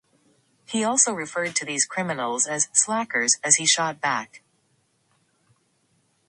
He 0.65 0.83
also 0.83 1.13
referred 1.13 1.55
to 1.57 1.63
these 1.63 1.85
criminals 1.85 2.47
as 2.47 2.69
"slackers" 2.73 3.37
as 3.43 3.57
he 3.57 3.67
shot 3.67 4.01
back. 4.01 4.41